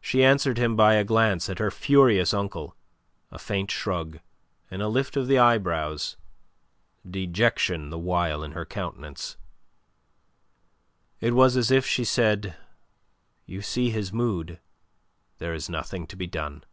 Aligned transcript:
She 0.00 0.24
answered 0.24 0.58
him 0.58 0.74
by 0.74 0.94
a 0.94 1.04
glance 1.04 1.48
at 1.48 1.60
her 1.60 1.70
furious 1.70 2.34
uncle, 2.34 2.74
a 3.30 3.38
faint 3.38 3.70
shrug, 3.70 4.18
and 4.68 4.82
a 4.82 4.88
lift 4.88 5.16
of 5.16 5.28
the 5.28 5.38
eyebrows, 5.38 6.16
dejection 7.08 7.90
the 7.90 8.00
while 8.00 8.42
in 8.42 8.50
her 8.50 8.66
countenance. 8.66 9.36
It 11.20 11.34
was 11.34 11.56
as 11.56 11.70
if 11.70 11.86
she 11.86 12.02
said: 12.02 12.56
"You 13.46 13.62
see 13.62 13.90
his 13.90 14.12
mood. 14.12 14.58
There 15.38 15.54
is 15.54 15.68
nothing 15.68 16.08
to 16.08 16.16
be 16.16 16.26
done." 16.26 16.64